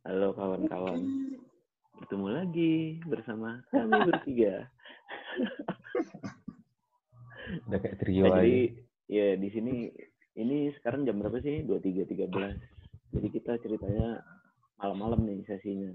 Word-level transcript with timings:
Halo 0.00 0.32
kawan-kawan. 0.32 1.00
Bertemu 2.00 2.26
lagi 2.32 2.72
bersama 3.04 3.60
kami 3.68 3.92
bertiga. 4.08 4.64
Udah 7.68 7.78
kayak 7.78 7.98
trio 8.00 8.24
Nah, 8.24 8.40
aja. 8.40 8.46
jadi 8.46 8.58
ya 9.10 9.26
di 9.36 9.48
sini 9.52 9.74
ini 10.40 10.72
sekarang 10.80 11.04
jam 11.04 11.20
berapa 11.20 11.36
sih? 11.44 11.60
23.13. 11.68 12.32
Jadi 13.12 13.28
kita 13.28 13.52
ceritanya 13.60 14.24
malam-malam 14.80 15.20
nih 15.28 15.44
sesinya. 15.44 15.92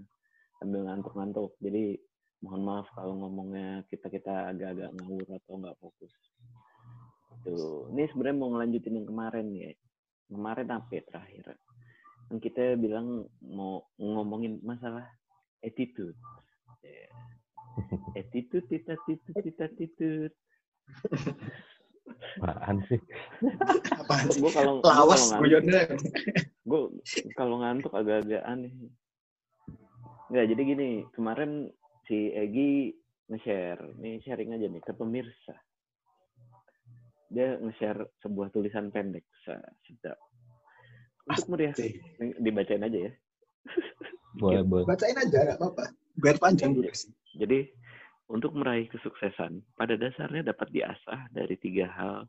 Sambil 0.61 0.85
ngantuk-ngantuk. 0.85 1.57
Jadi 1.57 1.97
mohon 2.45 2.61
maaf 2.61 2.85
kalau 2.93 3.17
ngomongnya 3.17 3.81
kita-kita 3.89 4.53
agak-agak 4.53 4.93
ngawur 5.01 5.25
atau 5.33 5.53
nggak 5.57 5.77
fokus. 5.81 6.13
Tuh, 7.41 7.89
ini 7.89 8.05
sebenarnya 8.13 8.37
mau 8.37 8.53
ngelanjutin 8.53 9.01
yang 9.01 9.07
kemarin 9.09 9.49
ya. 9.49 9.73
Kemarin 10.29 10.69
apa 10.69 10.89
ya 10.93 11.01
terakhir? 11.09 11.57
Kan 12.29 12.37
kita 12.41 12.77
bilang 12.77 13.29
mau 13.41 13.85
ngomongin 14.01 14.57
masalah 14.65 15.05
attitude. 15.61 16.17
Ya. 16.81 17.09
Attitude, 18.19 18.63
attitude, 18.71 19.19
attitude, 19.35 19.59
attitude. 19.59 20.35
Apaan 22.39 22.79
sih? 22.87 22.99
Apaan 23.99 24.25
sih? 24.31 24.39
Gue 24.39 24.51
kalau 24.55 24.79
gua 24.79 24.91
Lawas 24.95 25.19
kalau 25.19 25.27
ngantuk, 25.27 25.43
guyonnya. 25.43 25.81
gue 26.63 26.81
kalau 27.35 27.55
ngantuk 27.59 27.93
agak-agak 27.93 28.43
aneh. 28.47 28.71
Nggak, 30.31 30.45
jadi 30.55 30.61
gini, 30.63 30.89
kemarin 31.11 31.67
si 32.07 32.31
Egi 32.31 32.95
nge-share, 33.27 33.97
nih 33.99 34.21
sharing 34.23 34.55
aja 34.55 34.67
nih 34.69 34.81
ke 34.81 34.93
pemirsa. 34.95 35.55
Dia 37.29 37.59
nge-share 37.59 38.07
sebuah 38.23 38.53
tulisan 38.55 38.93
pendek, 38.93 39.25
Sa- 39.43 39.73
sedap. 39.83 40.17
Untuk 41.25 41.47
meriah, 41.49 41.73
Asik. 41.73 41.97
dibacain 42.37 42.85
aja 42.85 42.99
ya. 43.09 43.11
Boleh, 44.35 44.63
boleh. 44.67 44.85
Bacain 44.85 45.15
aja, 45.15 45.37
nggak 45.47 45.57
apa-apa. 45.57 45.85
Biar 46.19 46.37
panjang 46.37 46.75
durasi. 46.75 47.09
Jadi, 47.39 47.71
untuk 48.27 48.51
meraih 48.55 48.87
kesuksesan, 48.91 49.63
pada 49.79 49.95
dasarnya 49.95 50.51
dapat 50.51 50.69
diasah 50.75 51.31
dari 51.31 51.55
tiga 51.59 51.87
hal 51.87 52.27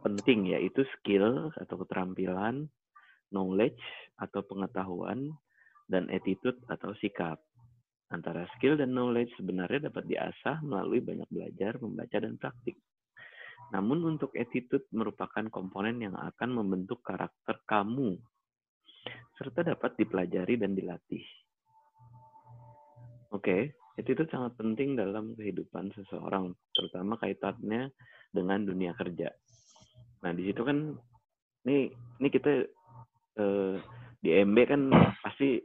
penting, 0.00 0.56
yaitu 0.56 0.86
skill 0.98 1.52
atau 1.60 1.76
keterampilan, 1.84 2.70
knowledge 3.30 3.82
atau 4.16 4.40
pengetahuan, 4.46 5.34
dan 5.86 6.08
attitude 6.10 6.58
atau 6.70 6.94
sikap. 6.98 7.38
Antara 8.14 8.46
skill 8.56 8.78
dan 8.78 8.94
knowledge 8.94 9.34
sebenarnya 9.34 9.90
dapat 9.90 10.06
diasah 10.06 10.62
melalui 10.62 11.02
banyak 11.02 11.26
belajar, 11.26 11.74
membaca, 11.82 12.16
dan 12.22 12.38
praktik. 12.38 12.78
Namun 13.74 14.16
untuk 14.16 14.30
attitude 14.38 14.86
merupakan 14.94 15.42
komponen 15.50 15.98
yang 15.98 16.14
akan 16.14 16.50
membentuk 16.54 17.02
karakter 17.02 17.58
kamu, 17.66 18.14
serta 19.38 19.66
dapat 19.74 19.98
dipelajari 19.98 20.54
dan 20.58 20.72
dilatih. 20.72 21.24
Oke, 23.34 23.74
attitude 23.98 24.30
sangat 24.30 24.54
penting 24.54 24.94
dalam 24.94 25.34
kehidupan 25.34 25.90
seseorang, 25.98 26.54
terutama 26.72 27.18
kaitannya 27.18 27.90
dengan 28.30 28.62
dunia 28.62 28.94
kerja. 28.94 29.34
Nah, 30.22 30.30
di 30.32 30.46
situ 30.46 30.62
kan, 30.62 30.94
ini, 31.66 31.90
ini 32.22 32.28
kita 32.30 32.64
eh, 33.36 33.74
di 34.22 34.30
MB 34.30 34.58
kan 34.66 34.82
pasti 35.20 35.60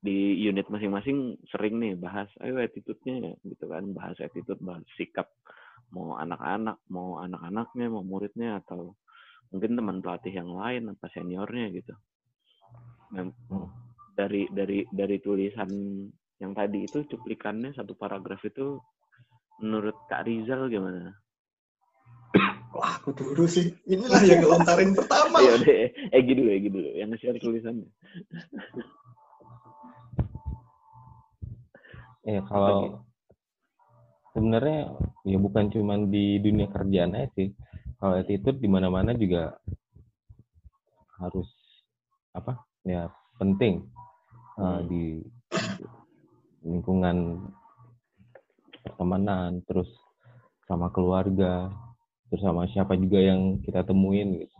di 0.00 0.38
unit 0.38 0.70
masing-masing 0.70 1.34
sering 1.50 1.82
nih 1.82 1.98
bahas, 1.98 2.30
ayo 2.44 2.62
attitude-nya 2.62 3.34
gitu 3.42 3.64
kan, 3.66 3.90
bahas 3.90 4.14
attitude, 4.22 4.60
bahas 4.62 4.86
sikap, 4.94 5.26
mau 5.92 6.18
anak-anak, 6.18 6.78
mau 6.90 7.22
anak-anaknya, 7.22 7.86
mau 7.90 8.02
muridnya, 8.02 8.62
atau 8.64 8.96
mungkin 9.50 9.78
teman 9.78 9.98
pelatih 10.02 10.34
yang 10.34 10.50
lain, 10.50 10.90
apa 10.90 11.06
seniornya 11.14 11.66
gitu. 11.74 11.94
Nah, 13.14 13.30
Hmm. 13.52 13.70
dari 14.18 14.50
dari 14.50 14.82
dari 14.90 15.16
tulisan 15.22 15.70
yang 16.42 16.52
tadi 16.52 16.84
itu 16.84 17.06
cuplikannya 17.06 17.72
satu 17.72 17.94
paragraf 17.94 18.42
itu 18.44 18.80
menurut 19.62 19.96
Kak 20.10 20.26
Rizal 20.26 20.68
gimana? 20.68 21.16
Wah, 22.76 23.00
aku 23.00 23.16
dulu 23.16 23.48
sih. 23.48 23.72
Inilah 23.88 24.20
yang 24.20 24.44
ngelontarin 24.44 24.92
pertama. 24.92 25.40
Ayo 25.40 25.56
deh, 25.64 25.88
Egi 26.12 26.32
dulu, 26.36 26.50
Egi 26.52 26.68
dulu, 26.68 26.90
yang 26.92 27.08
nge-share 27.08 27.40
tulisannya. 27.40 27.88
Ya 32.26 32.42
kalau 32.44 33.06
sebenarnya 34.36 34.92
ya 35.24 35.40
bukan 35.40 35.72
cuman 35.72 36.12
di 36.12 36.36
dunia 36.44 36.68
kerjaan 36.68 37.16
aja 37.16 37.32
sih. 37.32 37.56
Kalau 37.96 38.20
attitude 38.20 38.60
di 38.60 38.68
mana-mana 38.68 39.16
juga 39.16 39.56
harus 41.16 41.48
apa? 42.36 42.60
Ya 42.84 43.08
penting 43.40 43.88
Hmm. 44.60 44.88
di 44.88 45.20
lingkungan 46.64 47.48
pertemanan, 48.84 49.60
terus 49.68 49.88
sama 50.64 50.88
keluarga, 50.92 51.68
terus 52.28 52.40
sama 52.44 52.64
siapa 52.72 52.96
juga 52.96 53.20
yang 53.20 53.60
kita 53.64 53.84
temuin 53.84 54.44
gitu. 54.44 54.56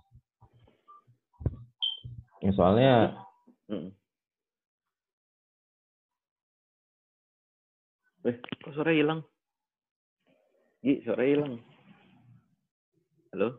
Ya, 2.44 2.52
soalnya 2.56 2.92
Mm. 3.66 3.90
Eh, 8.22 8.36
kok 8.62 8.72
suara 8.78 8.94
hilang? 8.94 9.26
Gi, 10.86 11.02
suara 11.02 11.26
hilang. 11.26 11.58
Halo? 13.34 13.58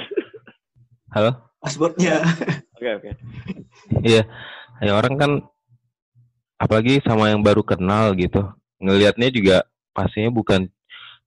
halo 1.12 1.30
Passwordnya. 1.60 2.24
Oke, 2.72 2.88
oke. 2.96 3.10
Iya, 4.00 4.24
ya 4.80 4.92
orang 4.96 5.20
kan 5.20 5.30
apalagi 6.56 7.04
sama 7.04 7.28
yang 7.28 7.44
baru 7.44 7.60
kenal 7.60 8.16
gitu. 8.16 8.48
Ngelihatnya 8.80 9.28
juga 9.28 9.56
pastinya 9.92 10.32
bukan 10.32 10.72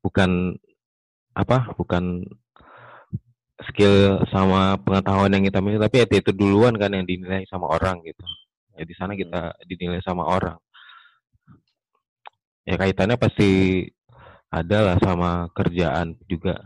bukan 0.02 0.58
apa? 1.38 1.78
Bukan 1.78 2.26
skill 3.70 4.26
sama 4.34 4.82
pengetahuan 4.82 5.38
yang 5.38 5.46
kita 5.46 5.62
miliki, 5.62 5.86
tapi 5.86 5.98
attitude 6.02 6.42
duluan 6.42 6.74
kan 6.82 6.90
yang 6.90 7.06
dinilai 7.06 7.46
sama 7.46 7.70
orang 7.70 8.02
gitu. 8.02 8.26
Ya 8.74 8.90
di 8.90 8.98
sana 8.98 9.14
kita 9.14 9.54
dinilai 9.70 10.02
sama 10.02 10.26
orang. 10.26 10.58
Ya 12.66 12.82
kaitannya 12.82 13.22
pasti 13.22 13.86
ada 14.52 14.78
lah 14.84 14.98
sama 15.00 15.48
kerjaan 15.56 16.20
juga. 16.28 16.60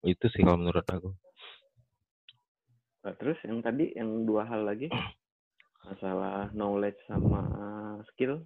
Itu 0.00 0.32
sih 0.32 0.40
kalau 0.40 0.56
menurut 0.56 0.88
aku. 0.88 1.12
Nah, 3.04 3.12
terus 3.16 3.36
yang 3.44 3.60
tadi, 3.60 3.92
yang 3.92 4.24
dua 4.24 4.48
hal 4.48 4.64
lagi, 4.64 4.88
masalah 5.84 6.48
knowledge 6.56 7.00
sama 7.04 7.44
skill. 8.12 8.44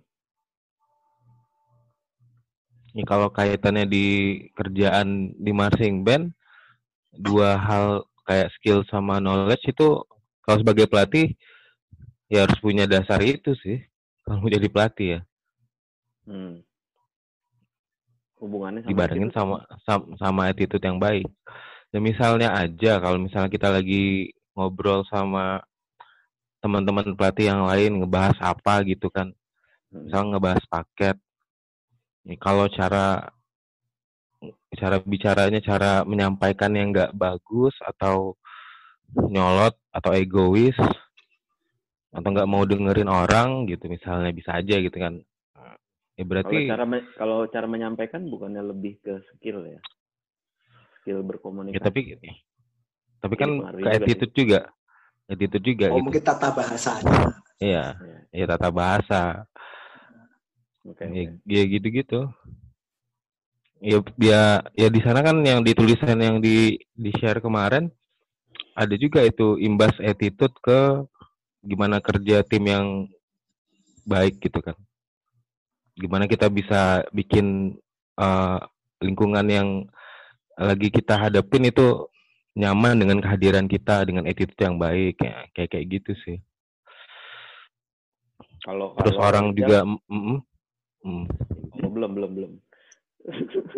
Ya, 2.95 3.03
kalau 3.07 3.31
kaitannya 3.31 3.87
di 3.91 4.07
kerjaan 4.55 5.35
di 5.39 5.51
marching 5.51 6.07
band, 6.07 6.31
dua 7.15 7.59
hal 7.59 8.07
kayak 8.27 8.51
skill 8.59 8.83
sama 8.91 9.19
knowledge 9.23 9.67
itu 9.71 10.03
kalau 10.43 10.59
sebagai 10.63 10.87
pelatih 10.87 11.35
ya 12.31 12.47
harus 12.47 12.59
punya 12.59 12.89
dasar 12.89 13.21
itu 13.21 13.53
sih 13.61 13.83
kalau 14.25 14.43
mau 14.43 14.51
jadi 14.51 14.69
pelatih 14.71 15.09
ya. 15.19 15.21
Hmm. 16.25 16.65
Hubungannya 18.45 18.85
sama 18.85 18.91
Dibarengin 18.93 19.33
attitude. 19.33 19.41
sama, 19.41 19.57
sama 19.89 20.05
sama 20.21 20.41
attitude 20.53 20.85
yang 20.85 21.01
baik. 21.01 21.29
Ya 21.89 21.99
misalnya 22.05 22.53
aja 22.53 23.01
kalau 23.01 23.17
misalnya 23.17 23.49
kita 23.49 23.73
lagi 23.73 24.29
ngobrol 24.53 25.09
sama 25.09 25.65
teman-teman 26.61 27.17
pelatih 27.17 27.49
yang 27.49 27.65
lain 27.65 28.05
ngebahas 28.05 28.37
apa 28.45 28.85
gitu 28.85 29.09
kan. 29.09 29.33
Hmm. 29.95 30.11
misalnya 30.11 30.29
ngebahas 30.37 30.65
paket 30.67 31.17
Nih, 32.25 32.41
kalau 32.41 32.67
cara 32.73 33.21
cara 34.75 34.97
bicaranya 35.05 35.61
cara 35.61 36.03
menyampaikan 36.09 36.73
yang 36.73 36.89
nggak 36.91 37.13
bagus 37.13 37.77
atau 37.85 38.35
nyolot 39.13 39.77
atau 39.93 40.11
egois 40.17 40.75
atau 42.11 42.29
nggak 42.33 42.49
mau 42.49 42.65
dengerin 42.65 43.13
orang 43.13 43.69
gitu 43.69 43.87
misalnya 43.93 44.33
bisa 44.33 44.57
aja 44.57 44.81
gitu 44.81 44.97
kan 44.97 45.21
ya 46.15 46.23
Kalau 46.23 46.31
berarti 46.31 46.57
cara 46.71 46.85
me- 46.87 47.07
kalau 47.19 47.39
cara 47.51 47.67
menyampaikan 47.67 48.23
bukannya 48.31 48.63
lebih 48.63 49.01
ke 49.03 49.13
skill 49.35 49.65
ya, 49.67 49.81
skill 51.01 51.19
ya 51.21 51.27
berkomunikasi. 51.27 51.85
tapi 51.85 52.01
tapi 53.25 53.35
kan 53.41 53.51
ke 53.57 53.65
juga 53.81 53.91
attitude 53.97 54.35
juga 54.37 54.61
attitude 55.29 55.65
juga 55.65 55.87
Oh, 55.91 55.97
gitu 55.99 56.05
mungkin 56.07 56.23
tata 56.23 56.49
bahasanya. 56.53 57.13
iya 57.59 57.85
Ya, 58.33 58.45
ya 58.45 58.45
tata 58.51 58.69
bahasa 58.69 59.23
oke. 60.85 61.03
ya, 61.03 61.09
oke. 61.09 61.25
ya 61.49 61.63
gitu-gitu 61.67 62.21
ya 63.85 63.99
ya 64.17 64.41
ya 64.73 64.89
di 64.89 65.01
sana 65.05 65.21
kan 65.21 65.37
yang 65.45 65.61
di 65.61 65.73
tulisan 65.77 66.17
yang 66.21 66.41
di 66.41 66.79
di 66.97 67.11
share 67.21 67.41
kemarin 67.41 67.89
ada 68.75 68.95
juga 68.97 69.21
itu 69.23 69.57
imbas 69.61 69.93
attitude 70.01 70.55
ke 70.63 70.81
gimana 71.65 72.01
kerja 72.01 72.45
tim 72.45 72.65
yang 72.65 72.87
baik 74.05 74.41
gitu 74.41 74.61
kan 74.61 74.77
gimana 75.95 76.25
kita 76.27 76.51
bisa 76.51 77.03
bikin 77.15 77.79
eh, 78.19 78.59
lingkungan 79.03 79.47
yang 79.47 79.69
lagi 80.55 80.89
kita 80.91 81.19
hadapin 81.19 81.67
itu 81.67 82.07
nyaman 82.55 82.95
dengan 83.03 83.19
kehadiran 83.19 83.67
kita 83.67 84.07
dengan 84.07 84.31
attitude 84.31 84.59
yang 84.63 84.79
baik 84.79 85.19
ya 85.19 85.51
kayak 85.51 85.71
kayak 85.75 85.87
gitu 85.91 86.13
sih 86.23 86.39
Kalau 88.63 88.95
terus 88.97 89.19
kalau 89.19 89.29
orang 89.29 89.47
juga 89.53 89.83
mm, 89.85 89.99
mm, 90.09 90.39
mm. 91.05 91.25
oh, 91.85 91.91
belum 91.93 92.11
belum 92.17 92.31
belum. 92.33 92.53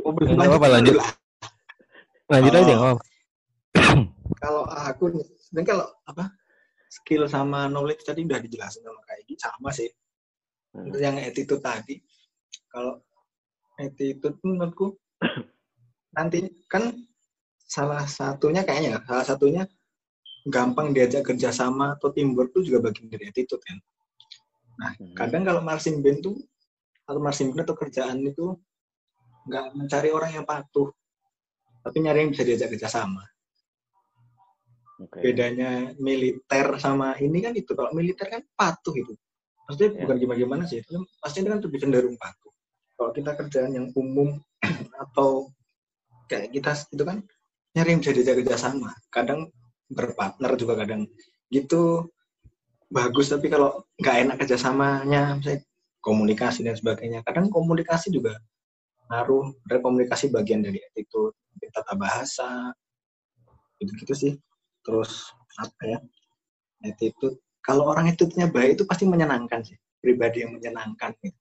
Oh, 0.03 0.11
Ya, 0.23 0.35
nggak 0.35 0.47
apa-apa, 0.51 0.69
lanjut. 0.79 0.95
lanjut 2.27 2.53
Oh. 2.55 2.61
aja 2.63 2.75
apa-apa. 2.79 3.03
Kalau 4.43 4.63
aku 4.67 5.05
nih, 5.15 5.27
sebenarnya 5.39 5.69
kalau 5.71 5.87
apa 6.07 6.25
skill 6.91 7.27
sama 7.31 7.71
knowledge 7.71 8.03
tadi 8.03 8.27
udah 8.27 8.43
dijelasin 8.43 8.83
sama 8.83 9.01
Kak 9.07 9.17
Egi 9.23 9.35
sama 9.39 9.71
sih. 9.71 9.91
Hmm. 10.77 10.93
Untuk 10.93 11.01
yang 11.01 11.17
attitude 11.17 11.65
tadi, 11.65 11.97
kalau 12.69 13.01
attitude 13.81 14.37
menurutku 14.45 14.93
nanti 16.17 16.45
kan 16.69 16.93
salah 17.65 18.05
satunya 18.05 18.61
kayaknya 18.61 19.01
salah 19.09 19.25
satunya 19.25 19.63
gampang 20.47 20.93
diajak 20.93 21.25
kerjasama 21.27 21.97
atau 21.97 22.13
teamwork 22.13 22.53
itu 22.55 22.71
juga 22.71 22.93
bagian 22.93 23.09
dari 23.09 23.33
attitude 23.33 23.65
kan. 23.65 23.81
Nah, 24.77 24.93
Hmm. 25.01 25.17
kadang 25.17 25.43
kalau 25.49 25.65
marching 25.65 26.05
band 26.05 26.21
tuh 26.21 26.37
atau 27.09 27.21
marching 27.25 27.57
band 27.57 27.65
atau 27.65 27.77
kerjaan 27.81 28.21
itu 28.21 28.53
nggak 29.49 29.67
mencari 29.73 30.13
orang 30.13 30.31
yang 30.37 30.45
patuh, 30.45 30.93
tapi 31.81 31.97
nyari 32.05 32.29
yang 32.29 32.31
bisa 32.37 32.45
diajak 32.45 32.77
kerjasama. 32.77 33.25
Oke. 35.01 35.21
Bedanya 35.25 35.93
militer 36.01 36.77
sama 36.81 37.17
ini 37.21 37.41
kan 37.45 37.53
itu. 37.53 37.73
Kalau 37.73 37.93
militer 37.93 38.27
kan 38.29 38.43
patuh 38.57 38.95
itu. 38.97 39.13
Maksudnya 39.67 39.91
Ya. 39.93 40.01
bukan 40.07 40.17
gimana-gimana 40.23 40.63
sih. 40.71 40.79
Itu 40.81 40.91
kan 40.97 41.05
pasti 41.21 41.39
kan 41.43 41.59
lebih 41.59 41.79
cenderung 41.83 42.17
patuh. 42.17 42.53
Kalau 42.97 43.11
kita 43.13 43.31
kerjaan 43.35 43.73
yang 43.75 43.87
umum 43.99 44.39
atau 45.05 45.51
kayak 46.31 46.55
kita 46.55 46.73
itu 46.95 47.03
kan 47.03 47.19
nyari 47.75 47.89
yang 47.93 48.01
bisa 48.01 48.13
diajak 48.15 48.37
kerjasama. 48.41 48.91
Kadang 49.11 49.51
berpartner 49.91 50.53
juga 50.59 50.83
kadang 50.83 51.07
gitu 51.51 52.11
bagus 52.91 53.31
tapi 53.31 53.51
kalau 53.51 53.83
nggak 53.99 54.17
enak 54.27 54.37
kerjasamanya 54.43 55.39
misalnya 55.39 55.63
komunikasi 56.03 56.63
dan 56.63 56.79
sebagainya 56.79 57.23
kadang 57.27 57.51
komunikasi 57.51 58.15
juga 58.15 58.39
ngaruh 59.11 59.55
dari 59.67 59.79
komunikasi 59.83 60.31
bagian 60.31 60.63
dari 60.63 60.79
attitude 60.83 61.35
tata 61.71 61.95
bahasa 61.99 62.75
gitu 63.79 63.91
gitu 64.03 64.15
sih 64.15 64.33
terus 64.87 65.35
apa 65.59 65.83
ya 65.83 65.99
attitude 66.87 67.39
kalau 67.67 67.91
orang 67.91 68.07
attitude-nya 68.09 68.47
baik 68.49 68.79
itu 68.79 68.85
pasti 68.87 69.05
menyenangkan 69.05 69.61
sih 69.67 69.75
pribadi 69.99 70.47
yang 70.47 70.55
menyenangkan 70.55 71.11
gitu, 71.19 71.39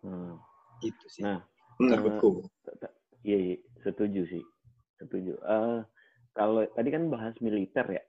Hmm. 0.00 0.40
gitu 0.80 1.04
sih 1.12 1.20
Nah, 1.20 1.44
menurutku 1.76 2.48
t- 2.64 2.96
iya, 3.20 3.36
iya, 3.36 3.56
setuju 3.84 4.24
sih, 4.24 4.40
setuju. 4.96 5.36
Eh 5.36 5.80
kalau 6.32 6.64
tadi 6.72 6.88
kan 6.88 7.12
bahas 7.12 7.36
militer 7.44 7.84
ya, 7.84 8.00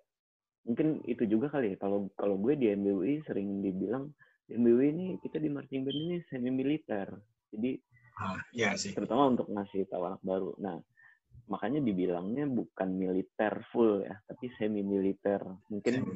mungkin 0.63 1.03
itu 1.03 1.27
juga 1.27 1.51
kali 1.51 1.75
ya. 1.75 1.77
Kalau 1.83 2.07
kalau 2.15 2.39
gue 2.39 2.55
di 2.55 2.71
MBUI 2.71 3.27
sering 3.27 3.59
dibilang 3.59 4.07
di 4.47 4.55
MBUI 4.55 4.87
ini 4.95 5.05
kita 5.19 5.35
di 5.43 5.51
marching 5.51 5.83
band 5.83 5.99
ini 5.99 6.17
semi 6.31 6.47
militer. 6.47 7.11
Jadi 7.51 7.75
ah, 8.23 8.39
ya 8.55 8.71
sih 8.79 8.95
terutama 8.95 9.35
untuk 9.35 9.51
ngasih 9.51 9.91
tahu 9.91 10.07
anak 10.07 10.21
baru. 10.23 10.55
Nah, 10.63 10.79
makanya 11.51 11.83
dibilangnya 11.83 12.47
bukan 12.47 12.87
militer 12.95 13.59
full 13.75 14.07
ya, 14.07 14.15
tapi 14.23 14.47
semi 14.55 14.79
militer. 14.79 15.43
Mungkin 15.67 16.07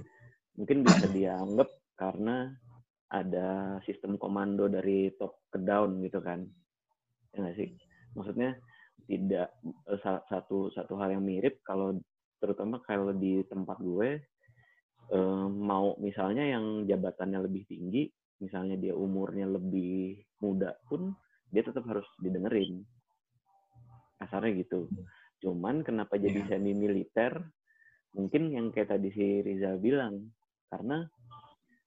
mungkin 0.56 0.84
bisa 0.84 1.06
dianggap 1.12 1.69
karena 1.96 2.52
ada 3.12 3.80
sistem 3.88 4.18
komando 4.19 4.68
dari 4.68 5.13
top 5.16 5.48
ke 5.52 5.60
down 5.62 6.02
gitu 6.04 6.19
kan. 6.19 6.44
Ya 7.31 7.38
nggak 7.44 7.57
sih? 7.60 7.69
Maksudnya 8.16 8.56
tidak 9.06 9.54
eh, 9.92 10.00
sa- 10.02 10.24
satu 10.31 10.72
satu 10.74 10.98
hal 10.98 11.16
yang 11.16 11.24
mirip 11.24 11.62
kalau 11.62 11.96
terutama 12.42 12.81
kalau 12.84 13.13
di 13.13 13.44
tempat 13.48 13.78
gue 13.80 14.10
eh, 15.13 15.48
mau 15.52 15.94
misalnya 16.02 16.44
yang 16.44 16.88
jabatannya 16.90 17.40
lebih 17.46 17.63
tinggi 17.69 18.10
misalnya 18.44 18.75
dia 18.75 18.92
umurnya 18.92 19.48
lebih 19.48 20.19
muda 20.44 20.75
pun 20.92 21.16
dia 21.51 21.63
tetap 21.63 21.88
harus 21.88 22.08
didengerin. 22.19 22.84
Kasarnya 24.19 24.51
gitu. 24.63 24.88
Cuman 25.44 25.84
kenapa 25.84 26.16
jadi 26.19 26.48
Iya. 26.48 26.58
semi 26.58 26.72
militer 26.75 27.31
mungkin 28.16 28.48
yang 28.51 28.72
kayak 28.72 28.96
tadi 28.96 29.12
si 29.12 29.44
Rizal 29.44 29.80
bilang 29.80 30.31
karena 30.75 31.07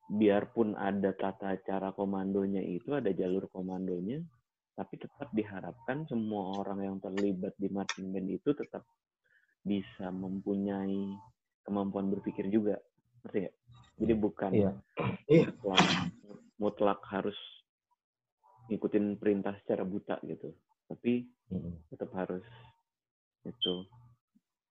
biarpun 0.09 0.73
ada 0.73 1.13
tata 1.13 1.53
cara 1.61 1.93
komandonya 1.93 2.65
itu 2.65 2.97
ada 2.97 3.13
jalur 3.13 3.45
komandonya 3.53 4.25
tapi 4.73 4.97
tetap 4.97 5.29
diharapkan 5.37 6.09
semua 6.09 6.65
orang 6.65 6.81
yang 6.81 6.97
terlibat 6.97 7.53
di 7.61 7.69
marching 7.69 8.09
band 8.09 8.33
itu 8.33 8.57
tetap 8.57 8.89
bisa 9.61 10.09
mempunyai 10.09 11.13
kemampuan 11.61 12.09
berpikir 12.09 12.49
juga 12.49 12.81
ngerti 13.29 13.45
nggak? 13.45 13.57
jadi 14.01 14.13
bukan 14.17 14.51
Iya. 14.57 14.71
Iya. 15.29 15.45
mutlak, 15.53 15.85
mutlak 16.57 17.01
harus 17.13 17.37
ngikutin 18.73 19.21
perintah 19.21 19.53
secara 19.61 19.85
buta 19.85 20.17
gitu 20.25 20.57
tapi 20.89 21.29
tetap 21.93 22.09
harus 22.17 22.45
itu 23.45 23.85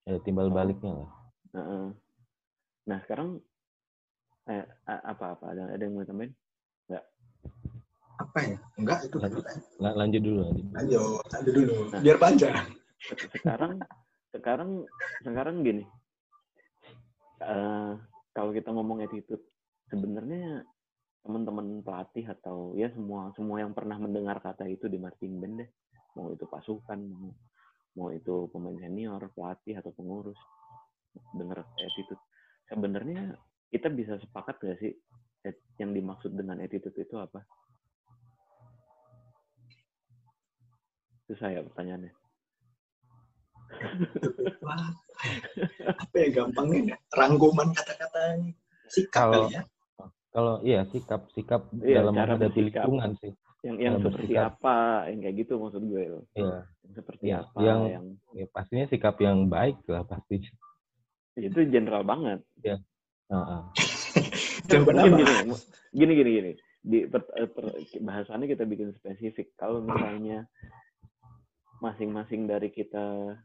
ada 0.10 0.18
timbal 0.26 0.50
baliknya 0.50 1.06
lah 1.06 1.12
Heeh. 1.48 1.88
Nah 2.88 2.98
sekarang 3.08 3.40
eh, 4.48 4.66
a- 4.86 5.04
apa-apa 5.08 5.46
ada 5.52 5.64
ada 5.70 5.82
yang 5.82 5.94
mau 5.94 6.04
tambahin? 6.04 6.34
apa 8.18 8.40
ya 8.42 8.58
enggak 8.82 9.00
itu 9.06 9.18
Lanjut. 9.22 9.46
La- 9.78 9.94
lanjut 9.94 10.22
dulu 10.26 10.40
lanjut 10.42 10.66
dulu. 10.66 10.74
lanjut 10.74 11.02
lanjut 11.30 11.54
dulu 11.54 11.76
Nah. 11.94 12.02
biar 12.02 12.18
panjang 12.18 12.56
Se- 12.98 13.30
Sekarang 13.30 13.72
sekarang 14.34 14.70
sekarang 15.22 15.56
gini. 15.62 15.84
Eh, 17.38 17.92
kalau 18.34 18.50
kita 18.50 18.74
ngomong 18.74 19.06
attitude, 19.06 19.46
sebenarnya 19.86 20.66
teman-teman 21.22 21.86
pelatih 21.86 22.26
atau 22.26 22.74
ya 22.74 22.90
semua 22.90 23.30
semua 23.38 23.62
yang 23.62 23.78
pernah 23.78 24.02
mendengar 24.02 24.42
kata 24.42 24.66
itu 24.66 24.90
di 24.90 24.98
marching 24.98 25.38
band 25.38 25.62
deh, 25.62 25.70
mau 26.18 26.34
itu 26.34 26.50
pasukan, 26.50 26.98
mau 26.98 27.30
mau 27.94 28.10
itu 28.10 28.50
pemain 28.50 28.78
senior, 28.82 29.22
pelatih 29.38 29.78
atau 29.78 29.94
pengurus, 29.94 30.38
dengar 31.38 31.62
attitude. 31.78 32.18
Sebenarnya 32.66 33.38
kita 33.68 33.88
bisa 33.90 34.16
sepakat 34.18 34.56
gak 34.60 34.78
sih 34.78 34.94
at- 35.42 35.64
yang 35.78 35.92
dimaksud 35.92 36.32
dengan 36.32 36.58
attitude 36.58 36.96
itu 36.96 37.16
apa? 37.16 37.44
Itu 41.22 41.36
saya 41.36 41.60
pertanyaannya. 41.62 42.14
Wah, 44.62 44.88
apa 46.02 46.16
ya 46.16 46.28
gampangnya 46.34 46.80
ya? 46.86 46.98
rangkuman 47.12 47.68
kata-katanya 47.70 48.56
sikap 48.88 49.28
Kalau- 49.28 49.44
kali 49.44 49.54
ya 49.54 49.64
kalau 50.30 50.54
iya 50.62 50.82
sikap 50.88 51.28
sikap 51.34 51.68
Iya, 51.76 52.00
dalam 52.00 52.14
cara 52.14 52.38
menghadapi 52.38 52.62
lingkungan 52.64 53.12
sih 53.18 53.34
yang 53.60 53.76
yang 53.78 53.96
seperti 53.98 54.32
bersikap. 54.32 54.56
apa 54.56 54.76
yang 55.10 55.20
kayak 55.20 55.36
gitu 55.36 55.54
maksud 55.58 55.82
gue 55.84 56.04
loh 56.08 56.24
Iya. 56.32 56.58
yang 56.64 56.94
seperti 56.94 57.24
Iya, 57.26 57.38
apa 57.42 57.58
yang- 57.60 57.84
yang, 57.90 58.06
ya, 58.32 58.46
pastinya 58.48 58.86
sikap 58.88 59.16
yang 59.20 59.38
baik 59.48 59.78
lah 59.86 60.04
pasti 60.06 60.36
itu 61.36 61.60
general 61.68 62.02
banget 62.02 62.40
Mungkin 63.28 64.88
apa? 64.96 65.08
gini 65.08 65.24
gini 65.92 66.14
gini 66.16 66.30
gini. 66.32 66.52
Di 66.88 66.98
per- 67.12 67.32
eh, 67.36 67.50
per- 67.52 67.76
bahasannya 68.00 68.48
kita 68.48 68.64
bikin 68.64 68.96
spesifik. 68.96 69.52
Kalau 69.60 69.84
misalnya 69.84 70.48
masing-masing 71.84 72.48
dari 72.48 72.72
kita 72.72 73.36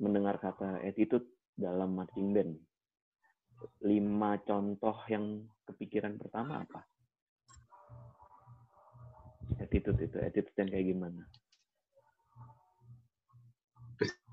mendengar 0.00 0.40
kata 0.40 0.80
attitude 0.80 1.28
dalam 1.54 1.92
marching 1.92 2.32
band 2.32 2.56
lima 3.84 4.40
contoh 4.40 4.96
yang 5.12 5.44
kepikiran 5.68 6.16
pertama 6.16 6.64
apa? 6.64 6.80
Attitude 9.60 10.00
itu 10.00 10.16
attitude 10.16 10.56
yang 10.56 10.68
kayak 10.72 10.86
gimana? 10.88 11.22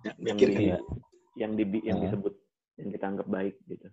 Ya, 0.07 0.13
yang 0.23 0.37
di, 0.39 0.45
Iya. 0.71 0.79
yang 1.35 1.51
di 1.59 1.63
yang 1.83 1.97
disebut 1.99 2.33
yang 2.79 2.89
kita 2.95 3.05
anggap 3.11 3.27
baik 3.27 3.59
gitu 3.67 3.91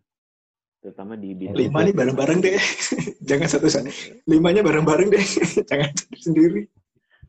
terutama 0.85 1.17
di 1.17 1.33
bidang 1.33 1.57
lima 1.57 1.81
nih 1.81 1.95
bareng-bareng 1.97 2.39
deh. 2.45 2.61
Jangan 3.33 3.49
satu 3.49 3.73
satu 3.73 3.89
limanya 4.29 4.61
bareng-bareng 4.61 5.09
deh. 5.09 5.25
Jangan 5.73 5.91
sendiri. 6.21 6.69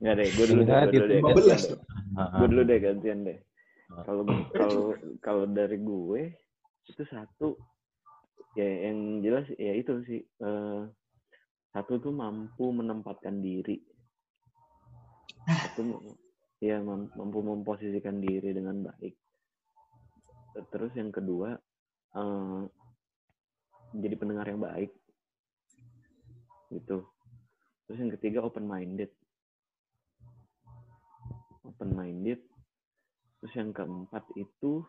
Nggak 0.04 0.14
deh 0.20 0.28
gue 0.28 0.46
dulu 0.52 0.62
deh 0.68 0.76
gue 0.76 0.92
dulu 0.92 1.08
deh. 1.08 1.20
gue 2.36 2.48
dulu 2.52 2.62
deh 2.68 2.78
gantian 2.84 3.20
deh. 3.24 3.40
Kalau 4.04 4.24
kalau 4.52 4.84
kalau 5.24 5.44
dari 5.48 5.80
gue 5.80 6.36
itu 6.92 7.04
satu. 7.08 7.56
Ya 8.60 8.92
yang 8.92 9.24
jelas 9.24 9.48
ya 9.56 9.72
itu 9.72 10.04
sih 10.04 10.20
eh, 10.20 10.82
satu 11.72 11.94
tuh 12.04 12.12
mampu 12.12 12.76
menempatkan 12.76 13.40
diri. 13.40 13.80
Satu 15.48 16.12
ya 16.60 16.84
mam- 16.84 17.12
mampu 17.16 17.40
memposisikan 17.40 18.20
diri 18.20 18.52
dengan 18.52 18.84
baik. 18.84 19.16
Terus 20.72 20.92
yang 21.00 21.12
kedua 21.16 21.56
eh, 22.20 22.64
menjadi 23.96 24.16
pendengar 24.20 24.46
yang 24.52 24.62
baik. 24.62 24.92
Gitu. 26.70 26.98
Terus 27.86 27.98
yang 28.02 28.12
ketiga 28.18 28.40
open 28.44 28.66
minded 28.66 29.14
open 31.66 31.98
minded 31.98 32.40
terus 33.42 33.54
yang 33.58 33.74
keempat 33.74 34.24
itu 34.38 34.86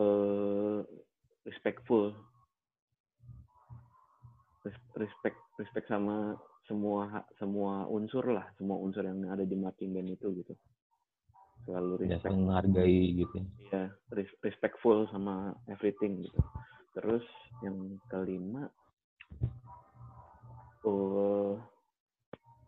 eh 0.00 0.80
respectful. 1.46 2.14
Res- 4.66 4.90
respect 4.98 5.38
respect 5.62 5.86
sama 5.86 6.34
semua 6.66 7.22
semua 7.38 7.86
unsur 7.86 8.26
lah 8.26 8.50
semua 8.58 8.82
unsur 8.82 9.06
yang 9.06 9.22
ada 9.30 9.46
di 9.46 9.54
marching 9.54 9.94
band 9.94 10.10
itu 10.18 10.26
gitu. 10.42 10.54
Selalu 11.66 12.06
Ya, 12.06 12.18
respect. 12.18 12.22
saling 12.26 12.42
menghargai 12.46 13.02
gitu. 13.22 13.38
ya. 13.70 13.86
Res- 14.10 14.38
respectful 14.42 15.06
sama 15.10 15.54
everything 15.70 16.26
gitu 16.26 16.38
terus 16.96 17.28
yang 17.60 17.76
kelima 18.08 18.72
oh 20.88 21.60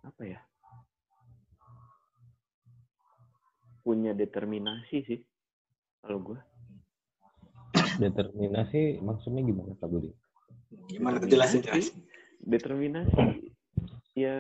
apa 0.05 0.23
ya? 0.25 0.41
Punya 3.81 4.13
determinasi 4.13 5.01
sih 5.09 5.21
kalau 6.05 6.21
gue 6.21 6.41
Determinasi 7.97 9.01
maksudnya 9.01 9.41
gimana 9.49 9.73
Kak 9.81 9.89
Budi? 9.89 10.13
Gimana 10.93 11.25
tuh 11.25 11.29
jelasin 11.33 11.65
jelasin. 11.65 11.97
determinasi 12.45 13.49
ya 14.13 14.37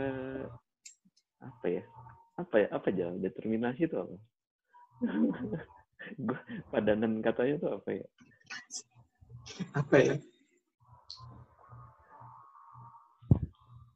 apa 1.40 1.66
ya? 1.66 1.82
Apa 2.36 2.54
ya? 2.60 2.68
Apa 2.76 2.92
aja? 2.92 3.08
Determinasi 3.16 3.88
itu 3.88 3.96
apa? 3.96 4.14
Gua- 6.28 6.46
padanan 6.68 7.24
katanya 7.24 7.56
tuh 7.56 7.70
apa 7.72 7.90
ya 8.04 8.06
Apa 9.74 9.94
ya? 10.00 10.14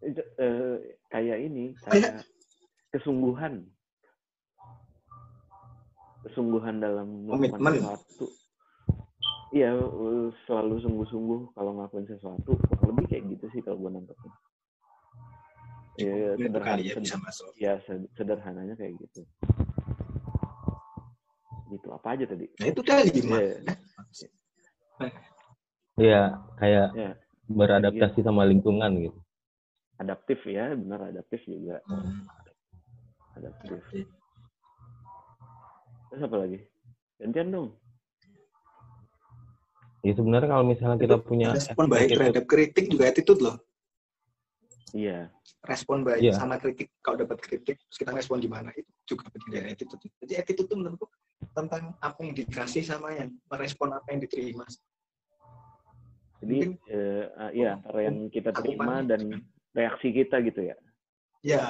Itu, 0.02 0.22
eh, 0.38 0.76
kayak 1.08 1.38
ini 1.46 1.64
kayak 1.86 2.26
kesungguhan. 2.90 3.66
Kesungguhan 6.26 6.78
dalam 6.82 7.26
melakukan 7.26 7.58
sesuatu. 7.78 8.26
Iya 9.52 9.76
eh, 9.76 10.28
selalu 10.48 10.74
sungguh-sungguh 10.80 11.40
kalau 11.52 11.70
ngelakuin 11.76 12.08
sesuatu. 12.08 12.56
Kurang 12.56 12.96
lebih 12.96 13.04
kayak 13.12 13.24
gitu 13.36 13.46
sih 13.52 13.60
kalau 13.60 13.78
gue 13.84 13.90
nangkepnya 13.92 14.32
ya 16.00 16.34
Itu 16.34 16.48
sederhana 16.48 16.72
kali 16.72 16.82
ya 16.88 16.94
bisa 16.96 17.16
masuk. 17.20 17.52
ya 17.60 17.72
sed- 17.84 18.10
sederhananya 18.16 18.74
kayak 18.80 18.96
gitu. 18.96 19.20
Gitu 21.68 21.88
apa 21.92 22.16
aja 22.16 22.24
tadi? 22.24 22.48
Nah 22.56 22.66
itu 22.68 22.80
tadi 22.80 23.10
gimana? 23.12 23.76
Iya. 25.94 26.22
Kayak 26.56 26.88
Ya. 26.94 27.10
beradaptasi 27.44 28.22
sama 28.22 28.44
lingkungan 28.44 28.92
gitu. 28.98 29.18
adaptif 29.92 30.42
ya 30.42 30.74
benar 30.74 31.14
adaptif 31.14 31.46
juga 31.46 31.78
Hmm. 31.86 32.26
adaptif 33.32 33.78
terus 36.10 36.20
apa 36.20 36.36
lagi 36.36 36.58
gantian 37.16 37.48
dong 37.48 37.68
Ya 40.02 40.10
sebenarnya 40.12 40.50
kalau 40.50 40.66
misalnya 40.66 40.98
kita 40.98 41.14
Itu 41.14 41.22
punya 41.22 41.54
respon 41.54 41.86
baik 41.86 42.02
attitude- 42.02 42.18
terhadap 42.18 42.44
kritik 42.44 42.84
juga 42.90 43.04
attitude 43.06 43.40
loh. 43.40 43.56
iya 44.90 45.30
Respon 45.62 46.02
baik 46.02 46.18
Iya. 46.20 46.34
sama 46.34 46.58
kritik. 46.58 46.90
Kalau 46.98 47.22
dapat 47.22 47.38
kritik, 47.38 47.78
terus 47.78 47.96
kita 47.96 48.10
respon 48.10 48.42
gimana 48.42 48.74
itu 48.74 48.90
juga 49.06 49.30
penting 49.30 49.50
dari 49.54 49.68
attitude. 49.70 50.02
Jadi 50.18 50.32
attitude 50.34 50.66
itu 50.66 50.74
menurutku 50.74 51.06
tentang 51.54 51.94
apa 51.96 52.18
yang 52.18 52.34
dikasih 52.34 52.82
sama 52.82 53.14
yang 53.14 53.30
merespon 53.46 53.94
apa 53.94 54.10
yang 54.10 54.18
diterima. 54.20 54.66
Jadi 56.42 56.58
eh, 56.90 57.24
ah, 57.38 57.50
iya 57.54 57.78
antara 57.78 58.00
yang 58.02 58.26
kita 58.28 58.50
terima 58.50 59.06
dan 59.06 59.46
reaksi 59.72 60.10
kita 60.10 60.42
gitu 60.42 60.60
ya? 60.66 60.76
Ya. 61.46 61.62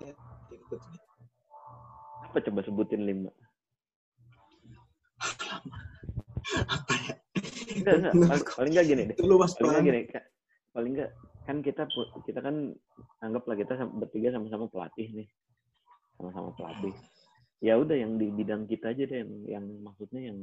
Ya, 0.00 0.12
apa 2.26 2.52
coba 2.52 2.60
sebutin 2.68 3.08
lima 3.08 3.32
Apa 6.68 6.94
ya? 7.08 7.14
enggak 7.80 7.94
enggak. 7.96 8.12
Paling, 8.12 8.44
paling 8.56 8.72
enggak 8.72 8.86
gini 8.88 9.02
deh. 9.08 9.16
Paling 9.16 9.72
enggak 9.72 9.84
gini 9.84 10.00
paling 10.76 10.92
enggak 10.92 11.10
kan 11.46 11.56
kita 11.62 11.82
kita 12.26 12.40
kan 12.42 12.74
anggaplah 13.22 13.56
kita 13.56 13.78
bertiga 13.96 14.34
sama-sama 14.36 14.68
pelatih 14.68 15.08
nih. 15.22 15.28
Sama-sama 16.18 16.50
pelatih. 16.58 16.92
Ya 17.64 17.80
udah 17.80 17.96
yang 17.96 18.20
di 18.20 18.28
bidang 18.28 18.68
kita 18.68 18.92
aja 18.92 19.08
deh 19.08 19.24
yang, 19.24 19.32
yang 19.48 19.64
maksudnya 19.80 20.28
yang 20.28 20.38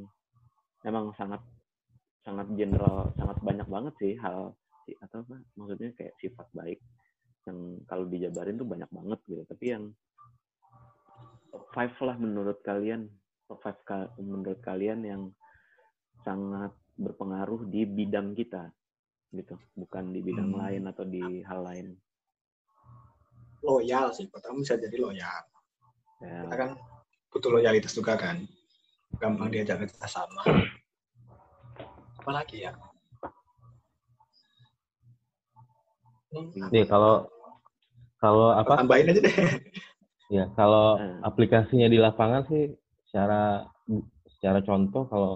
emang 0.82 1.14
sangat 1.14 1.44
sangat 2.24 2.48
general 2.56 3.12
sangat 3.20 3.38
banyak 3.44 3.68
banget 3.68 3.94
sih 4.00 4.14
hal 4.18 4.56
atau 5.00 5.24
apa 5.24 5.36
maksudnya 5.56 5.92
kayak 5.96 6.16
sifat 6.20 6.48
baik 6.52 6.80
yang 7.48 7.60
kalau 7.88 8.08
dijabarin 8.08 8.56
tuh 8.56 8.68
banyak 8.68 8.88
banget 8.92 9.20
gitu 9.28 9.44
tapi 9.48 9.66
yang 9.72 9.84
top 11.52 11.68
five 11.72 11.96
lah 12.00 12.16
menurut 12.16 12.60
kalian 12.64 13.08
top 13.48 13.60
five 13.60 13.80
ka- 13.84 14.12
menurut 14.20 14.60
kalian 14.60 15.04
yang 15.04 15.24
sangat 16.24 16.72
berpengaruh 16.96 17.68
di 17.68 17.84
bidang 17.84 18.32
kita 18.36 18.72
gitu 19.32 19.60
bukan 19.76 20.14
di 20.14 20.22
bidang 20.24 20.52
Hmm. 20.54 20.60
lain 20.64 20.84
atau 20.88 21.04
di 21.04 21.44
hal 21.44 21.62
lain 21.64 21.88
Loyal 23.64 24.12
sih. 24.12 24.28
Pertama 24.28 24.60
bisa 24.60 24.76
jadi 24.76 25.00
loyal. 25.00 25.40
ya, 26.20 26.44
Kita 26.44 26.56
kan 26.60 26.72
butuh 27.32 27.48
loyalitas 27.48 27.96
juga 27.96 28.20
kan. 28.20 28.44
Gampang 29.16 29.56
diajak 29.56 29.88
kerja 29.88 30.04
sama. 32.24 32.40
Apalagi 32.40 32.58
ya? 32.64 32.72
Hmm, 36.34 36.72
Nih 36.74 36.88
kalau 36.90 37.30
kalau 38.18 38.56
apa 38.56 38.80
Tambahin 38.82 39.12
aja 39.12 39.22
deh. 39.22 39.36
ya 40.34 40.50
kalau 40.58 40.98
Hmm. 40.98 41.20
aplikasinya 41.22 41.86
di 41.86 42.00
lapangan 42.02 42.48
sih 42.50 42.74
secara 43.06 43.68
secara 44.34 44.64
contoh 44.66 45.06
kalau 45.06 45.32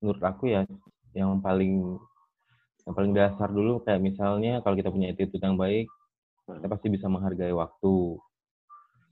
menurut 0.00 0.22
aku 0.24 0.48
ya 0.48 0.64
yang 1.12 1.42
paling 1.44 1.98
yang 2.86 2.94
paling 2.96 3.12
dasar 3.12 3.52
dulu 3.52 3.84
kayak 3.84 4.00
misalnya 4.00 4.64
kalau 4.64 4.72
kita 4.78 4.88
punya 4.88 5.12
attitude 5.12 5.42
yang 5.42 5.60
baik 5.60 5.90
kita 6.48 6.64
pasti 6.64 6.88
bisa 6.88 7.12
menghargai 7.12 7.52
waktu 7.52 8.16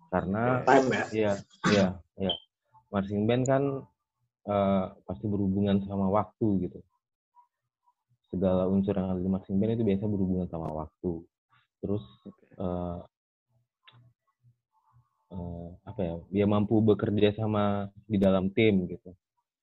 karena 0.09 0.65
Time 0.65 0.89
ya. 0.89 1.05
Iya, 1.13 1.33
iya, 1.69 1.87
iya. 2.17 2.33
Marching 2.89 3.29
band 3.29 3.45
kan 3.45 3.63
eh, 4.49 4.85
pasti 5.05 5.27
berhubungan 5.29 5.85
sama 5.85 6.09
waktu 6.09 6.65
gitu. 6.65 6.81
Segala 8.31 8.67
unsur 8.67 8.95
yang 8.99 9.15
ada 9.15 9.21
di 9.23 9.31
marching 9.31 9.57
band 9.57 9.79
itu 9.79 9.85
biasa 9.87 10.05
berhubungan 10.11 10.49
sama 10.51 10.69
waktu. 10.73 11.13
Terus 11.83 12.05
eh, 12.59 13.01
eh, 15.33 15.69
apa 15.87 16.01
ya? 16.03 16.15
Dia 16.33 16.47
mampu 16.49 16.83
bekerja 16.83 17.35
sama 17.39 17.91
di 18.07 18.19
dalam 18.19 18.51
tim 18.51 18.91
gitu. 18.91 19.15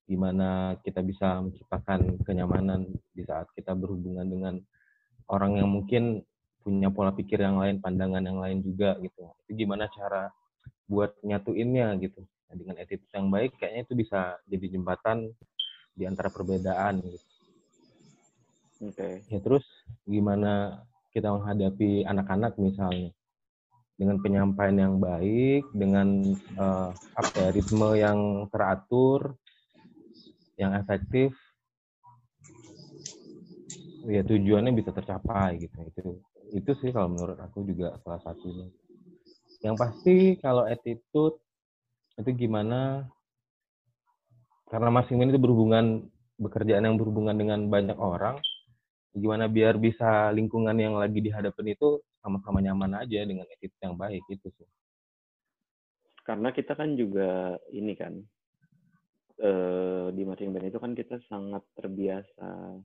Gimana 0.04 0.76
kita 0.84 1.00
bisa 1.00 1.40
menciptakan 1.40 2.20
kenyamanan 2.28 2.88
di 3.16 3.24
saat 3.24 3.48
kita 3.56 3.72
berhubungan 3.72 4.28
dengan 4.28 4.56
orang 5.32 5.60
yang 5.60 5.72
mungkin 5.72 6.24
punya 6.64 6.88
pola 6.88 7.12
pikir 7.12 7.44
yang 7.44 7.60
lain, 7.60 7.84
pandangan 7.84 8.24
yang 8.24 8.40
lain 8.40 8.64
juga 8.64 8.96
gitu. 9.04 9.36
Itu 9.48 9.52
gimana 9.68 9.92
cara 9.92 10.32
buat 10.88 11.16
nyatuinnya 11.24 11.96
gitu. 12.00 12.24
Nah, 12.24 12.56
dengan 12.56 12.76
attitude 12.80 13.12
yang 13.12 13.28
baik 13.28 13.52
kayaknya 13.60 13.82
itu 13.84 13.94
bisa 13.98 14.40
jadi 14.48 14.66
jembatan 14.78 15.32
di 15.94 16.04
antara 16.08 16.32
perbedaan 16.32 17.04
gitu. 17.04 17.33
Oke 18.84 19.10
Ya 19.32 19.40
terus 19.40 19.64
gimana 20.04 20.84
kita 21.14 21.30
menghadapi 21.30 22.04
anak-anak 22.10 22.58
misalnya 22.58 23.14
dengan 23.94 24.18
penyampaian 24.20 24.78
yang 24.78 24.96
baik, 24.98 25.70
dengan 25.72 26.34
eh, 26.58 26.90
apa 27.14 27.38
ya, 27.38 27.50
ritme 27.54 27.90
yang 27.94 28.20
teratur, 28.50 29.38
yang 30.58 30.74
efektif, 30.74 31.32
ya 34.10 34.26
tujuannya 34.26 34.74
bisa 34.74 34.90
tercapai 34.92 35.62
gitu. 35.62 35.78
Itu 35.94 36.02
itu 36.54 36.72
sih 36.82 36.90
kalau 36.94 37.10
menurut 37.14 37.38
aku 37.40 37.66
juga 37.66 37.98
salah 38.02 38.22
satunya. 38.26 38.68
Yang 39.64 39.76
pasti 39.80 40.16
kalau 40.42 40.68
attitude 40.68 41.40
itu 42.20 42.30
gimana? 42.36 43.08
Karena 44.68 44.90
masing-masing 44.90 45.38
itu 45.38 45.42
berhubungan 45.42 45.86
pekerjaan 46.42 46.82
yang 46.82 46.98
berhubungan 46.98 47.38
dengan 47.38 47.70
banyak 47.70 47.94
orang, 47.94 48.42
gimana 49.14 49.46
biar 49.46 49.78
bisa 49.78 50.34
lingkungan 50.34 50.74
yang 50.74 50.98
lagi 50.98 51.22
dihadapin 51.22 51.78
itu 51.78 52.02
sama-sama 52.18 52.60
nyaman 52.66 52.98
aja 52.98 53.22
dengan 53.22 53.46
attitude 53.46 53.82
yang 53.86 53.94
baik 53.94 54.26
itu 54.30 54.50
sih. 54.58 54.68
karena 56.26 56.50
kita 56.50 56.74
kan 56.74 56.98
juga 56.98 57.60
ini 57.70 57.94
kan 57.94 58.18
eh, 59.38 60.08
di 60.10 60.22
marching 60.26 60.50
band 60.50 60.74
itu 60.74 60.80
kan 60.82 60.98
kita 60.98 61.22
sangat 61.30 61.62
terbiasa 61.78 62.80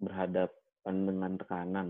berhadapan 0.00 0.96
dengan 1.04 1.32
tekanan 1.36 1.88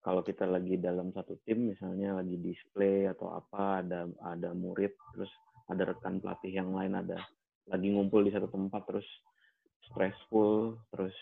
kalau 0.00 0.24
kita 0.24 0.48
lagi 0.48 0.80
dalam 0.80 1.12
satu 1.12 1.40
tim 1.44 1.72
misalnya 1.72 2.20
lagi 2.20 2.36
display 2.40 3.08
atau 3.08 3.32
apa 3.36 3.84
ada 3.84 4.08
ada 4.24 4.52
murid 4.52 4.92
terus 5.16 5.32
ada 5.68 5.88
rekan 5.88 6.20
pelatih 6.20 6.52
yang 6.52 6.72
lain 6.72 6.96
ada 7.00 7.20
lagi 7.68 7.88
ngumpul 7.92 8.24
di 8.24 8.32
satu 8.32 8.48
tempat 8.48 8.82
terus 8.88 9.06
stressful 9.88 10.76
terus 10.92 11.16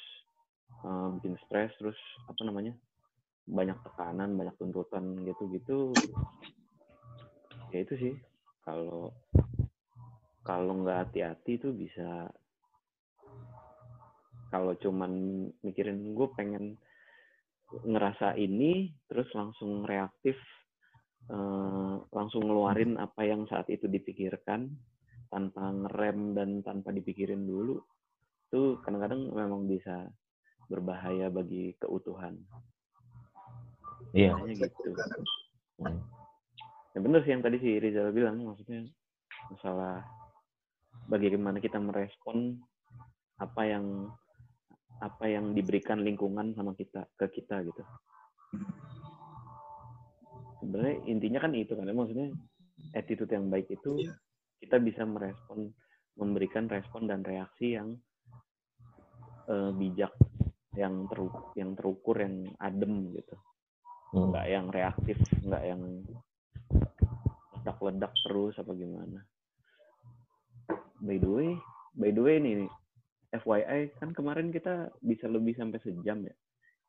eh, 0.82 1.08
bikin 1.18 1.38
stres 1.46 1.70
terus 1.78 1.98
apa 2.26 2.40
namanya 2.42 2.74
banyak 3.48 3.78
tekanan 3.80 4.36
banyak 4.36 4.54
tuntutan 4.60 5.04
gitu 5.24 5.42
gitu 5.52 5.78
ya 7.72 7.84
itu 7.84 7.94
sih 7.96 8.14
kalau 8.64 9.12
kalau 10.44 10.72
nggak 10.84 11.08
hati-hati 11.08 11.60
tuh 11.60 11.72
bisa 11.76 12.28
kalau 14.48 14.72
cuman 14.80 15.44
mikirin 15.60 16.16
gue 16.16 16.28
pengen 16.32 16.76
ngerasa 17.68 18.36
ini 18.40 18.92
terus 19.08 19.28
langsung 19.36 19.84
reaktif 19.84 20.36
eh, 21.28 21.94
langsung 22.12 22.48
ngeluarin 22.48 22.96
apa 22.96 23.28
yang 23.28 23.44
saat 23.48 23.68
itu 23.68 23.84
dipikirkan 23.88 24.72
tanpa 25.28 25.68
ngerem 25.68 26.32
dan 26.32 26.50
tanpa 26.64 26.92
dipikirin 26.92 27.44
dulu 27.44 27.76
itu 28.48 28.80
kadang-kadang 28.80 29.28
memang 29.28 29.68
bisa 29.68 30.08
berbahaya 30.72 31.28
bagi 31.28 31.76
keutuhan. 31.76 32.40
Iya. 34.16 34.32
Kayaknya 34.40 34.54
gitu. 34.64 34.90
Hmm. 35.84 36.00
Ya 36.96 36.98
bener 37.04 37.20
sih 37.28 37.32
yang 37.36 37.44
tadi 37.44 37.60
si 37.60 37.76
Rizal 37.76 38.08
bilang, 38.16 38.40
maksudnya 38.40 38.88
masalah 39.52 40.00
bagaimana 41.12 41.60
kita 41.60 41.76
merespon 41.76 42.56
apa 43.36 43.62
yang 43.68 44.08
apa 44.98 45.30
yang 45.30 45.54
diberikan 45.54 46.02
lingkungan 46.02 46.56
sama 46.56 46.72
kita 46.74 47.06
ke 47.20 47.28
kita 47.30 47.62
gitu. 47.68 47.82
Sebenarnya 50.58 50.96
intinya 51.06 51.38
kan 51.44 51.52
itu 51.54 51.76
kan, 51.76 51.86
maksudnya 51.86 52.34
attitude 52.96 53.30
yang 53.30 53.46
baik 53.46 53.70
itu 53.70 53.94
Iya. 53.94 54.14
kita 54.58 54.82
bisa 54.82 55.06
merespon, 55.06 55.70
memberikan 56.18 56.66
respon 56.66 57.06
dan 57.06 57.22
reaksi 57.22 57.78
yang 57.78 57.94
eh, 59.48 59.70
bijak, 59.72 60.12
yang 60.76 61.08
terukur, 61.10 61.44
yang 61.56 61.70
terukur, 61.74 62.16
yang 62.20 62.34
adem 62.60 63.12
gitu 63.16 63.36
Hmm. 64.08 64.32
nggak 64.32 64.46
yang 64.48 64.66
reaktif, 64.72 65.18
nggak 65.44 65.62
yang 65.68 65.82
ledak-ledak 67.60 68.12
terus 68.24 68.56
apa 68.56 68.72
gimana. 68.72 69.20
By 71.04 71.20
the 71.20 71.28
way, 71.28 71.50
by 71.92 72.08
the 72.08 72.22
way 72.24 72.40
nih, 72.40 72.64
nih, 72.64 72.70
FYI 73.36 73.92
kan 74.00 74.16
kemarin 74.16 74.48
kita 74.48 74.88
bisa 75.04 75.28
lebih 75.28 75.52
sampai 75.60 75.76
sejam 75.84 76.24
ya. 76.24 76.34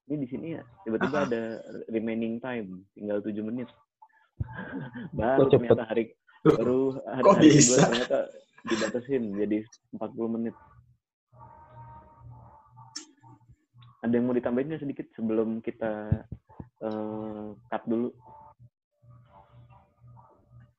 Ini 0.08 0.16
di 0.16 0.28
sini 0.32 0.48
ya 0.56 0.64
tiba-tiba 0.88 1.18
Aha. 1.22 1.28
ada 1.28 1.44
remaining 1.92 2.40
time, 2.40 2.88
tinggal 2.96 3.20
7 3.20 3.36
menit. 3.44 3.68
baru 5.20 5.52
ternyata 5.52 5.84
hari 5.84 6.16
baru 6.40 6.96
hari, 7.04 7.24
kok 7.28 7.36
hari 7.36 7.50
bisa? 7.52 7.84
ternyata 7.84 8.20
dibatasin 8.64 9.24
jadi 9.36 9.60
40 10.00 10.36
menit. 10.40 10.56
Ada 14.00 14.14
yang 14.16 14.26
mau 14.32 14.36
ditambahin 14.36 14.68
nggak 14.72 14.84
sedikit 14.84 15.08
sebelum 15.12 15.60
kita 15.60 15.92
eh, 16.84 17.48
cut 17.68 17.84
dulu? 17.84 18.10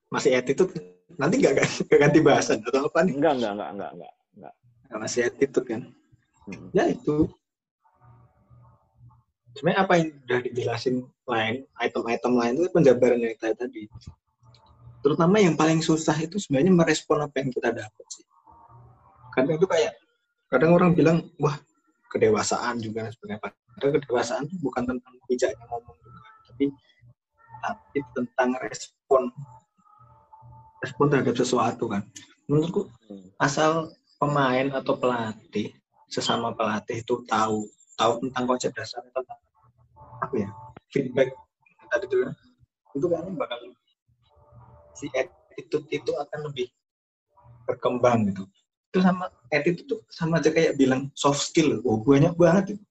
Masih 0.09 0.35
attitude 0.35 0.73
nanti 1.15 1.37
nggak 1.37 1.55
ganti, 1.61 1.77
nggak 1.85 1.99
ganti 2.01 2.19
bahasan 2.19 2.57
atau 2.65 2.89
apa 2.89 2.99
nih? 3.05 3.13
Enggak, 3.15 3.33
enggak, 3.37 3.51
enggak, 3.53 3.69
enggak, 3.69 3.91
enggak. 3.93 4.13
enggak. 4.33 4.53
Masih 4.97 5.21
attitude 5.29 5.67
kan? 5.69 5.81
Hmm. 6.49 6.67
Ya 6.73 6.83
itu. 6.89 7.29
Sebenarnya 9.51 9.79
apa 9.83 9.93
yang 9.99 10.07
udah 10.15 10.39
dijelasin 10.47 10.95
lain, 11.27 11.55
item-item 11.77 12.33
lain 12.39 12.53
itu 12.57 12.69
penjabaran 12.71 13.19
yang 13.19 13.35
kita 13.35 13.53
tadi. 13.53 13.85
Terutama 15.01 15.37
yang 15.43 15.59
paling 15.59 15.83
susah 15.83 16.15
itu 16.17 16.39
sebenarnya 16.39 16.71
merespon 16.71 17.19
apa 17.21 17.35
yang 17.41 17.51
kita 17.51 17.69
dapat 17.73 18.05
sih. 18.09 18.25
Kadang 19.35 19.59
itu 19.59 19.67
kayak, 19.67 19.93
kadang 20.47 20.71
orang 20.71 20.95
bilang, 20.95 21.27
wah 21.35 21.59
kedewasaan 22.11 22.83
juga 22.83 23.07
dan 23.07 23.11
sebagainya. 23.15 23.41
Padahal 23.41 23.91
kedewasaan 23.97 24.43
itu 24.51 24.55
bukan 24.59 24.83
tentang 24.83 25.13
bijaknya 25.31 25.65
ngomong 25.71 25.95
juga, 26.03 26.19
tapi 26.51 26.65
tapi 27.61 27.97
tentang 28.13 28.49
respon 28.67 29.21
respon 30.83 31.05
terhadap 31.07 31.35
sesuatu 31.39 31.87
kan. 31.87 32.03
Menurutku 32.51 32.91
Hmm. 33.11 33.27
asal 33.43 33.91
pemain 34.19 34.71
atau 34.71 34.95
pelatih 34.95 35.75
sesama 36.07 36.55
pelatih 36.55 37.03
itu 37.03 37.23
tahu 37.27 37.67
tahu 37.99 38.13
tentang 38.27 38.43
konsep 38.47 38.71
dasar 38.71 39.03
tentang 39.03 39.39
apa 40.21 40.35
ya 40.37 40.49
feedback 40.91 41.33
tadi 41.91 42.05
itu 42.07 42.15
ya, 42.23 42.31
itu 42.95 43.05
kayaknya 43.07 43.31
bakal 43.35 43.59
si 44.95 45.07
attitude 45.11 45.87
itu 45.91 46.11
akan 46.15 46.39
lebih 46.51 46.67
berkembang 47.67 48.31
gitu 48.31 48.43
itu 48.91 48.99
sama 48.99 49.31
attitude 49.47 49.87
itu 49.87 49.95
sama 50.11 50.43
aja 50.43 50.51
kayak 50.51 50.75
bilang 50.75 51.07
soft 51.15 51.47
skill 51.47 51.79
oh 51.87 52.03
banyak 52.03 52.35
banget 52.35 52.75
itu. 52.75 52.83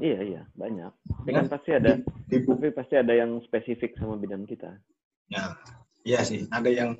Iya, 0.00 0.18
iya, 0.24 0.42
banyak. 0.56 0.88
Tapi 0.96 1.28
Ya, 1.28 1.36
kan 1.36 1.46
pasti 1.52 1.70
ada, 1.76 2.00
di 2.00 2.36
buku 2.40 2.56
tapi 2.56 2.72
pasti 2.72 2.94
ada 2.96 3.12
yang 3.12 3.36
spesifik 3.44 3.92
sama 4.00 4.16
bidang 4.16 4.48
kita. 4.48 4.80
ya 5.28 5.52
iya 6.08 6.24
sih. 6.24 6.48
Ada 6.48 6.72
yang 6.72 6.90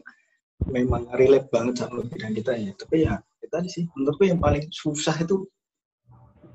memang 0.69 1.09
relate 1.17 1.49
banget 1.49 1.81
sama 1.81 2.05
bidang 2.05 2.37
kita 2.37 2.53
ya. 2.61 2.77
Tapi 2.77 3.09
ya 3.09 3.17
itu 3.41 3.49
tadi 3.49 3.69
sih. 3.73 3.89
Menurutku 3.97 4.29
yang 4.29 4.37
paling 4.37 4.69
susah 4.69 5.17
itu 5.17 5.49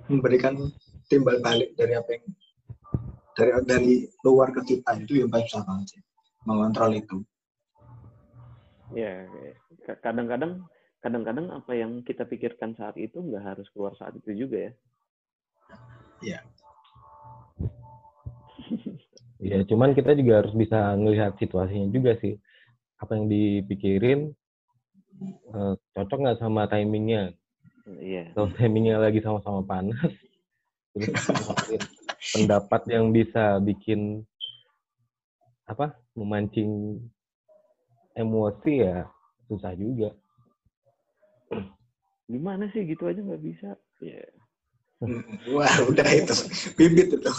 memberikan 0.05 0.53
timbal 1.09 1.41
balik 1.41 1.73
dari 1.73 1.97
apa 1.97 2.09
yang 2.13 2.25
dari 3.33 3.51
dari 3.65 3.93
luar 4.21 4.53
ke 4.53 4.61
kita. 4.69 5.01
Itu 5.01 5.25
yang 5.25 5.33
paling 5.33 5.49
susah 5.49 5.65
banget 5.65 5.97
sih. 5.97 6.01
Mengontrol 6.45 6.93
itu. 6.93 7.25
Iya, 8.93 9.25
ka- 9.89 9.97
kadang-kadang, 10.05 10.61
kadang-kadang 11.05 11.53
apa 11.53 11.77
yang 11.77 12.01
kita 12.01 12.25
pikirkan 12.25 12.73
saat 12.73 12.97
itu 12.97 13.21
nggak 13.21 13.45
harus 13.45 13.69
keluar 13.69 13.93
saat 13.93 14.17
itu 14.17 14.33
juga 14.33 14.57
ya. 14.65 14.73
Iya, 19.35 19.67
cuman 19.67 19.91
kita 19.93 20.15
juga 20.15 20.41
harus 20.41 20.55
bisa 20.57 20.95
ngelihat 20.95 21.37
situasinya 21.37 21.91
juga 21.91 22.17
sih. 22.17 22.39
Apa 22.97 23.19
yang 23.19 23.27
dipikirin 23.29 24.31
eh, 25.53 25.73
cocok 25.93 26.17
nggak 26.17 26.39
sama 26.41 26.65
timingnya? 26.71 27.35
Iya. 27.85 28.31
Kalau 28.33 28.49
timingnya 28.55 28.97
lagi 28.97 29.21
sama-sama 29.21 29.61
panas, 29.61 29.99
terus 30.97 31.13
pendapat 32.33 32.81
yang 32.89 33.13
bisa 33.13 33.59
bikin 33.61 34.25
apa 35.67 35.93
memancing 36.15 36.97
emosi 38.17 38.73
ya 38.81 39.05
susah 39.51 39.75
juga. 39.77 40.09
Gimana 42.25 42.65
sih 42.73 42.85
gitu 42.85 43.05
aja 43.05 43.21
nggak 43.21 43.43
bisa? 43.43 43.69
Iya. 44.01 44.25
wah 45.51 45.75
udah 45.91 46.07
itu 46.07 46.33
bibit 46.79 47.11
itu 47.13 47.29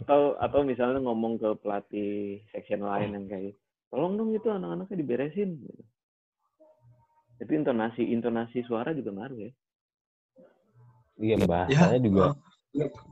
Atau 0.00 0.34
atau 0.36 0.60
misalnya 0.66 0.98
ngomong 1.04 1.38
ke 1.38 1.48
pelatih 1.60 2.40
section 2.50 2.82
lain 2.82 3.14
yang 3.14 3.26
kayak, 3.28 3.54
tolong 3.88 4.16
dong 4.16 4.32
itu 4.32 4.48
anak-anaknya 4.48 4.96
diberesin. 4.96 5.60
Gitu. 5.60 5.82
Itu 7.40 7.52
intonasi 7.56 8.02
intonasi 8.08 8.64
suara 8.64 8.92
juga 8.92 9.12
ngaruh 9.16 9.38
ya. 9.48 9.52
Iya 11.20 11.36
bahasanya 11.44 12.00
juga 12.00 12.32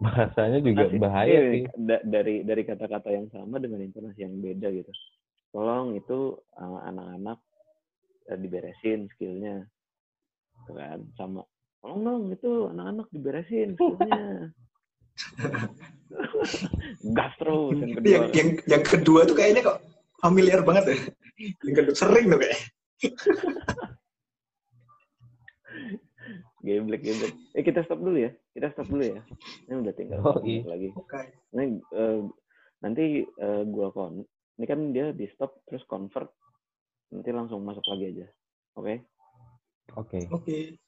bahasanya 0.01 0.59
juga 0.65 0.89
Intonasi- 0.89 1.01
bahaya 1.03 1.29
iya, 1.29 1.41
sih. 1.53 1.63
da- 1.77 2.05
dari 2.09 2.41
dari 2.47 2.63
kata-kata 2.65 3.09
yang 3.13 3.29
sama 3.29 3.61
dengan 3.61 3.85
intonasi 3.85 4.25
yang 4.25 4.41
beda 4.41 4.69
gitu. 4.73 4.93
Tolong 5.53 5.93
itu 5.97 6.37
uh, 6.57 6.81
anak-anak 6.89 7.39
diberesin 8.37 9.09
skillnya, 9.17 9.65
Gitu 10.61 10.73
kan? 10.77 11.01
Sama 11.17 11.41
tolong 11.81 12.01
dong 12.05 12.23
itu 12.35 12.69
anak-anak 12.69 13.07
diberesin 13.09 13.79
skillnya. 13.79 14.53
Gas 17.17 17.33
terus 17.39 17.75
yang 17.79 17.93
kedua. 17.99 18.11
yang, 18.13 18.25
yang 18.35 18.49
yang 18.71 18.85
kedua 18.87 19.21
tuh 19.27 19.35
kayaknya 19.35 19.67
kok 19.67 19.79
familiar 20.23 20.63
banget 20.63 20.95
ya 20.95 20.99
yang 21.67 21.75
kedua 21.75 21.95
sering 21.95 22.27
tuh 22.31 22.39
kayak 22.39 22.59
Geblek 26.59 27.01
geblek. 27.07 27.33
Eh 27.55 27.63
kita 27.63 27.87
stop 27.87 28.03
dulu 28.03 28.19
ya. 28.19 28.31
Kita 28.51 28.69
stop 28.75 28.91
dulu 28.91 29.05
ya. 29.07 29.23
Ini 29.71 29.75
udah 29.79 29.95
tinggal 29.95 30.19
Oh, 30.27 30.43
iya. 30.43 30.67
lagi. 30.67 30.91
oke 30.91 31.23
Ini 31.55 31.65
eh, 31.81 32.21
nanti 32.83 33.05
eh, 33.25 33.63
gua 33.71 33.89
kon. 33.95 34.27
Ini 34.59 34.65
kan 34.67 34.91
dia 34.91 35.15
di 35.15 35.31
stop 35.31 35.63
terus 35.71 35.87
convert. 35.87 36.29
Nanti 37.13 37.31
langsung 37.33 37.65
masuk 37.65 37.85
lagi 37.89 38.05
aja. 38.17 38.27
Oke? 38.77 38.95
Oke. 39.97 40.19
oke 40.29 40.88